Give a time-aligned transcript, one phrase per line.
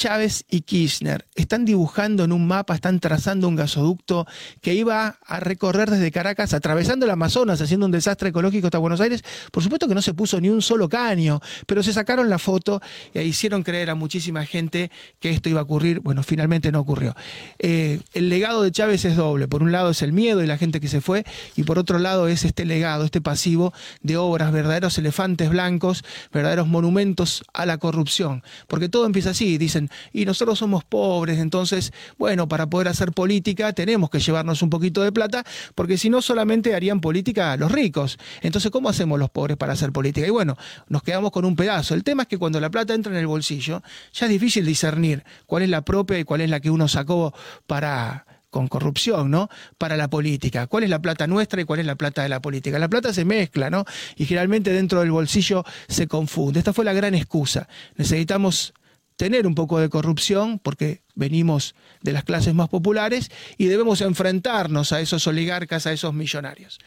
[0.00, 4.26] Chávez y Kirchner están dibujando en un mapa, están trazando un gasoducto
[4.62, 9.02] que iba a recorrer desde Caracas, atravesando el Amazonas, haciendo un desastre ecológico hasta Buenos
[9.02, 9.22] Aires.
[9.52, 12.80] Por supuesto que no se puso ni un solo caño, pero se sacaron la foto
[13.12, 16.00] e hicieron creer a muchísima gente que esto iba a ocurrir.
[16.00, 17.14] Bueno, finalmente no ocurrió.
[17.58, 19.48] Eh, el legado de Chávez es doble.
[19.48, 21.26] Por un lado es el miedo y la gente que se fue,
[21.56, 26.68] y por otro lado es este legado, este pasivo de obras, verdaderos elefantes blancos, verdaderos
[26.68, 28.42] monumentos a la corrupción.
[28.66, 33.72] Porque todo empieza así, dicen, y nosotros somos pobres, entonces, bueno, para poder hacer política
[33.72, 38.18] tenemos que llevarnos un poquito de plata, porque si no solamente harían política los ricos.
[38.42, 40.26] Entonces, ¿cómo hacemos los pobres para hacer política?
[40.26, 40.56] Y bueno,
[40.88, 41.94] nos quedamos con un pedazo.
[41.94, 43.82] El tema es que cuando la plata entra en el bolsillo,
[44.12, 47.34] ya es difícil discernir cuál es la propia y cuál es la que uno sacó
[47.66, 49.48] para con corrupción, ¿no?
[49.78, 50.66] Para la política.
[50.66, 52.78] ¿Cuál es la plata nuestra y cuál es la plata de la política?
[52.78, 53.84] La plata se mezcla, ¿no?
[54.16, 56.58] Y generalmente dentro del bolsillo se confunde.
[56.58, 57.68] Esta fue la gran excusa.
[57.96, 58.74] Necesitamos
[59.20, 64.92] tener un poco de corrupción porque venimos de las clases más populares y debemos enfrentarnos
[64.92, 66.78] a esos oligarcas, a esos millonarios.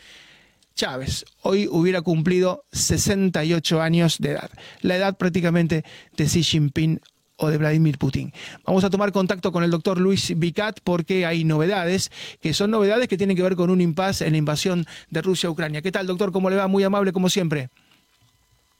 [0.73, 4.49] Chávez hoy hubiera cumplido 68 años de edad,
[4.81, 5.85] la edad prácticamente
[6.17, 7.01] de Xi Jinping
[7.35, 8.33] o de Vladimir Putin.
[8.65, 12.11] Vamos a tomar contacto con el doctor Luis Vicat porque hay novedades,
[12.41, 15.49] que son novedades que tienen que ver con un impasse en la invasión de Rusia
[15.49, 15.83] a Ucrania.
[15.83, 16.31] ¿Qué tal, doctor?
[16.31, 16.67] ¿Cómo le va?
[16.67, 17.69] Muy amable como siempre.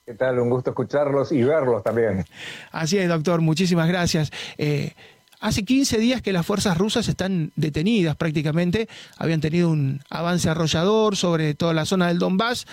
[0.05, 0.39] ¿Qué tal?
[0.39, 2.25] Un gusto escucharlos y verlos también.
[2.71, 3.39] Así es, doctor.
[3.39, 4.31] Muchísimas gracias.
[4.57, 4.91] Eh,
[5.39, 8.89] hace 15 días que las fuerzas rusas están detenidas prácticamente.
[9.17, 12.67] Habían tenido un avance arrollador sobre toda la zona del Donbass,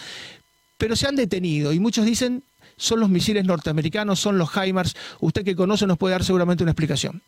[0.77, 2.42] pero se han detenido y muchos dicen
[2.77, 4.97] son los misiles norteamericanos, son los HIMARS.
[5.20, 7.23] Usted que conoce nos puede dar seguramente una explicación.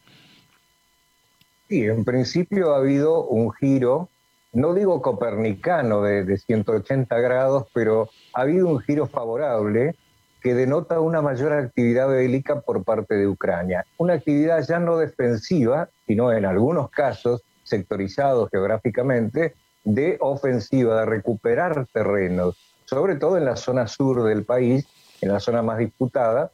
[1.68, 4.08] Sí, en principio ha habido un giro,
[4.52, 9.94] no digo copernicano de, 180 grados, pero ha habido un giro favorable
[10.42, 13.86] que denota una mayor actividad bélica por parte de Ucrania.
[13.96, 21.86] Una actividad ya no defensiva, sino en algunos casos sectorizados geográficamente, de ofensiva, de recuperar
[21.92, 24.86] terrenos, sobre todo en la zona sur del país,
[25.20, 26.50] en la zona más disputada,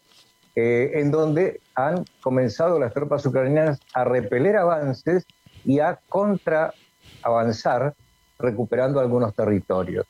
[0.54, 5.26] eh, en donde han comenzado las tropas ucranianas a repeler avances
[5.64, 5.98] y a
[7.22, 7.94] contraavanzar,
[8.38, 10.06] recuperando algunos territorios.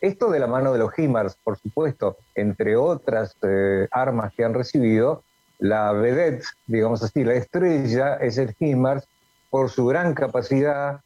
[0.00, 4.54] Esto de la mano de los HIMARS, por supuesto, entre otras eh, armas que han
[4.54, 5.24] recibido,
[5.58, 9.08] la vedette, digamos así, la estrella es el HIMARS
[9.50, 11.00] por su gran capacidad,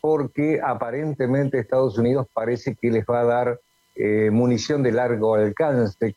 [0.00, 3.60] porque aparentemente Estados Unidos parece que les va a dar
[3.96, 6.14] eh, munición de largo alcance,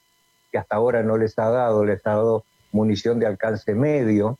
[0.52, 4.38] que hasta ahora no les ha dado, les ha dado munición de alcance medio,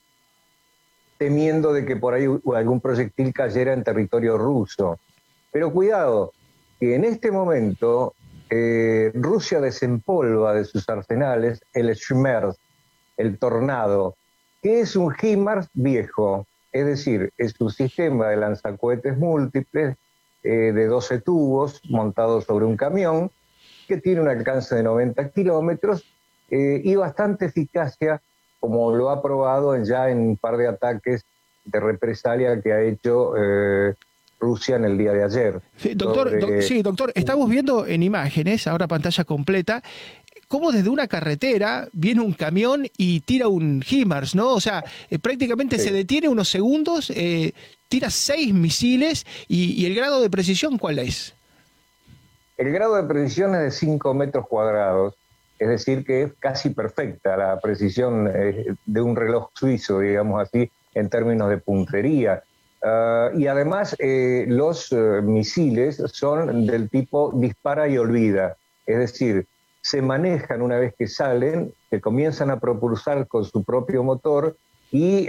[1.20, 2.26] temiendo de que por ahí
[2.56, 5.00] algún proyectil cayera en territorio ruso.
[5.52, 6.32] Pero cuidado,
[6.80, 8.14] que en este momento
[8.50, 12.58] eh, Rusia desempolva de sus arsenales el Shmers,
[13.18, 14.16] el Tornado,
[14.64, 19.98] que es un HIMARS viejo, es decir, es un sistema de lanzacohetes múltiples
[20.42, 23.30] eh, de 12 tubos montados sobre un camión
[23.90, 26.06] que tiene un alcance de 90 kilómetros
[26.50, 28.22] eh, y bastante eficacia,
[28.60, 31.24] como lo ha probado ya en un par de ataques
[31.66, 33.94] de represalia que ha hecho eh,
[34.40, 35.62] Rusia en el día de ayer.
[35.78, 36.32] Sí, doctor,
[36.62, 39.84] sí, doctor, estamos viendo en imágenes, ahora pantalla completa,
[40.48, 44.54] cómo desde una carretera viene un camión y tira un HIMARS, ¿no?
[44.54, 47.14] O sea, eh, prácticamente se detiene unos segundos,
[47.88, 51.34] tira seis misiles y, y, el grado de precisión, ¿cuál es?
[52.60, 55.16] El grado de precisión es de 5 metros cuadrados,
[55.60, 60.72] es decir, que es casi perfecta la precisión eh, de un reloj suizo, digamos así,
[60.96, 62.42] en términos de puntería.
[62.82, 68.56] Ah, y además eh, los eh, misiles son del tipo dispara y olvida,
[68.86, 69.48] es decir,
[69.82, 74.56] se manejan una vez que salen, que comienzan a propulsar con su propio motor
[74.92, 75.28] y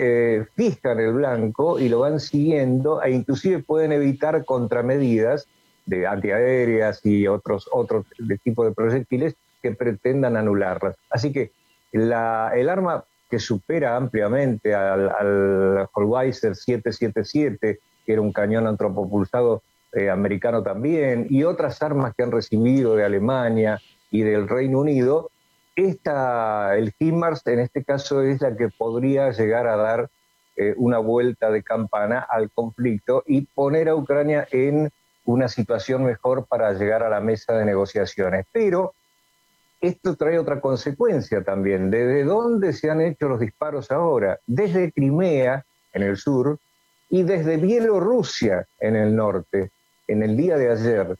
[0.56, 5.46] fijan el blanco y lo van siguiendo e inclusive pueden evitar contramedidas
[5.84, 8.38] de antiaéreas y otros, otros de
[8.74, 10.96] proyectiles que pretendan anularlas.
[11.10, 11.52] Así que
[11.92, 19.62] la, el arma que supera ampliamente al, al Holweiser 777, que era un cañón antropopulsado
[19.92, 23.80] eh, americano también, y otras armas que han recibido de Alemania
[24.10, 25.30] y del Reino Unido,
[25.76, 30.10] esta, el HIMARS en este caso es la que podría llegar a dar
[30.56, 34.90] eh, una vuelta de campana al conflicto y poner a Ucrania en
[35.24, 38.46] una situación mejor para llegar a la mesa de negociaciones.
[38.52, 38.94] Pero
[39.80, 41.90] esto trae otra consecuencia también.
[41.90, 44.38] ¿Desde dónde se han hecho los disparos ahora?
[44.46, 46.58] Desde Crimea, en el sur,
[47.08, 49.70] y desde Bielorrusia, en el norte,
[50.06, 51.16] en el día de ayer.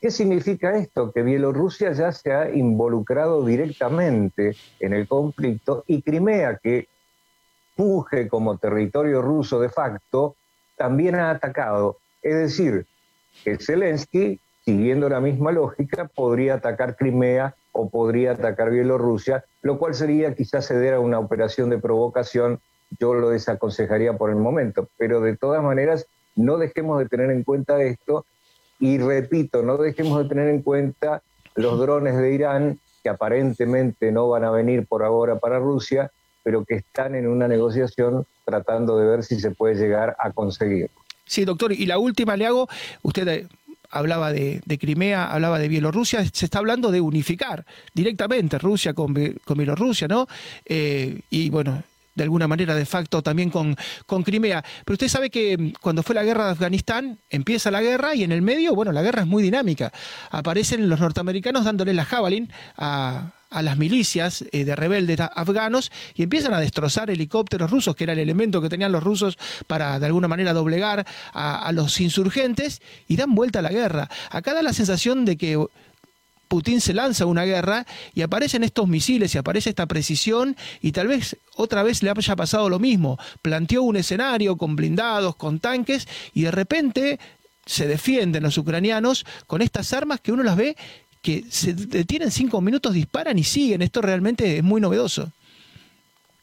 [0.00, 1.12] ¿Qué significa esto?
[1.12, 6.88] Que Bielorrusia ya se ha involucrado directamente en el conflicto y Crimea, que
[7.76, 10.36] funge como territorio ruso de facto,
[10.76, 11.98] también ha atacado.
[12.22, 12.86] Es decir,
[13.42, 19.94] que Zelensky, siguiendo la misma lógica, podría atacar Crimea o podría atacar Bielorrusia, lo cual
[19.94, 22.60] sería quizás ceder a una operación de provocación.
[23.00, 26.06] Yo lo desaconsejaría por el momento, pero de todas maneras
[26.36, 28.24] no dejemos de tener en cuenta esto
[28.78, 31.22] y repito, no dejemos de tener en cuenta
[31.56, 36.10] los drones de Irán que aparentemente no van a venir por ahora para Rusia,
[36.42, 40.90] pero que están en una negociación tratando de ver si se puede llegar a conseguir.
[41.26, 42.68] Sí, doctor, y la última le hago,
[43.02, 43.48] usted eh,
[43.94, 47.64] hablaba de, Crimea, hablaba de Bielorrusia, se está hablando de unificar
[47.94, 49.14] directamente Rusia con,
[49.44, 50.26] con Bielorrusia, ¿no?
[50.64, 51.82] Eh, y bueno,
[52.14, 53.76] de alguna manera de facto también con,
[54.06, 54.64] con Crimea.
[54.84, 58.24] Pero usted sabe que mm, cuando fue la guerra de Afganistán, empieza la guerra y
[58.24, 59.92] en el medio, bueno, la guerra es muy dinámica.
[60.30, 66.54] Aparecen los norteamericanos dándole la jabalín a, las milicias eh, de rebeldes afganos y empiezan
[66.54, 70.28] a destrozar helicópteros rusos, que era el elemento que tenían los rusos para de alguna
[70.28, 74.08] manera doblegar a, a los insurgentes, y dan vuelta a la guerra.
[74.30, 75.58] Acá da la sensación de que
[76.48, 81.08] Putin se lanza una guerra y aparecen estos misiles y aparece esta precisión y tal
[81.08, 83.18] vez otra vez le haya pasado lo mismo.
[83.42, 87.18] Planteó un escenario con blindados, con tanques y de repente
[87.66, 90.76] se defienden los ucranianos con estas armas que uno las ve
[91.24, 93.80] que se detienen cinco minutos, disparan y siguen.
[93.80, 95.32] Esto realmente es muy novedoso.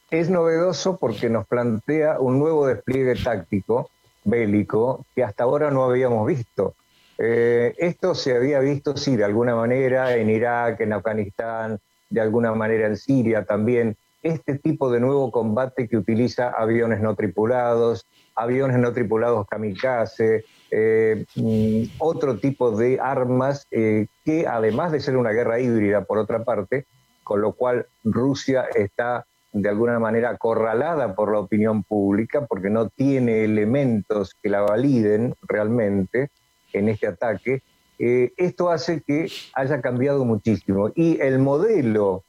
[0.09, 3.91] Es novedoso porque nos plantea un nuevo despliegue táctico
[4.23, 6.73] bélico que hasta ahora no habíamos visto.
[7.19, 11.79] Eh, esto se había visto, sí, de alguna manera en Irak, en Afganistán,
[12.09, 13.95] de alguna manera en Siria también.
[14.21, 21.25] Este tipo de nuevo combate que utiliza aviones no tripulados, aviones no tripulados kamikaze, eh,
[21.35, 26.43] mm, otro tipo de armas eh, que además de ser una guerra híbrida por otra
[26.43, 26.85] parte,
[27.23, 32.89] con lo cual Rusia está de alguna manera acorralada por la opinión pública porque no
[32.89, 36.29] tiene elementos que la validen realmente,
[36.73, 37.63] en este ataque,
[37.99, 40.89] eh, esto hace que haya cambiado muchísimo.
[40.95, 42.23] Y el modelo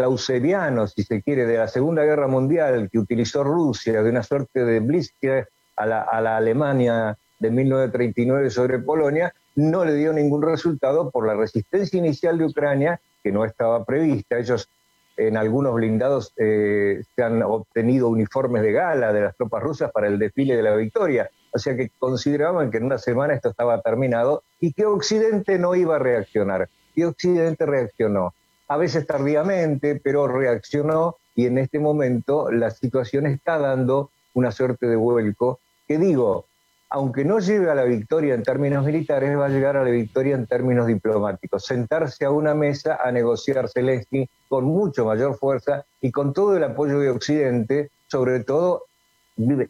[0.00, 4.64] clauseriano, si se quiere, de la Segunda Guerra Mundial que utilizó Rusia, de una suerte
[4.64, 10.40] de blitzkrieg a la, a la Alemania de 1939 sobre Polonia, no le dio ningún
[10.40, 14.38] resultado por la resistencia inicial de Ucrania, que no estaba prevista.
[14.38, 14.70] Ellos
[15.18, 20.06] en algunos blindados eh, se han obtenido uniformes de gala de las tropas rusas para
[20.06, 21.28] el desfile de la victoria.
[21.52, 25.74] O sea que consideraban que en una semana esto estaba terminado y que Occidente no
[25.74, 26.70] iba a reaccionar.
[26.94, 28.32] Y Occidente reaccionó.
[28.70, 34.86] A veces tardíamente, pero reaccionó y en este momento la situación está dando una suerte
[34.86, 35.58] de vuelco
[35.88, 36.46] que digo,
[36.88, 40.36] aunque no llegue a la victoria en términos militares, va a llegar a la victoria
[40.36, 41.66] en términos diplomáticos.
[41.66, 46.62] Sentarse a una mesa a negociar Zelensky con mucho mayor fuerza y con todo el
[46.62, 48.84] apoyo de Occidente, sobre todo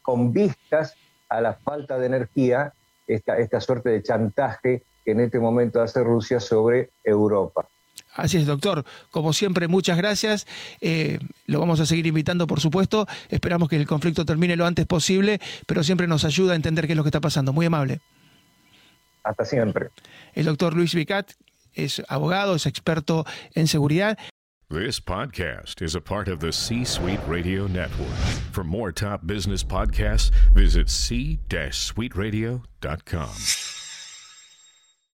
[0.02, 0.94] con vistas
[1.30, 2.74] a la falta de energía,
[3.06, 7.66] esta, esta suerte de chantaje que en este momento hace Rusia sobre Europa.
[8.14, 8.84] Así es, doctor.
[9.10, 10.46] Como siempre, muchas gracias.
[10.80, 13.06] Eh, lo vamos a seguir invitando, por supuesto.
[13.28, 16.92] Esperamos que el conflicto termine lo antes posible, pero siempre nos ayuda a entender qué
[16.92, 17.52] es lo que está pasando.
[17.52, 18.00] Muy amable.
[19.22, 19.90] Hasta siempre.
[20.34, 21.32] El doctor Luis Vicat
[21.74, 24.18] es abogado, es experto en seguridad.
[24.70, 28.14] This podcast is a part of the C Suite Radio Network.
[28.52, 33.79] For more top business podcasts, visit c-suiteradio.com.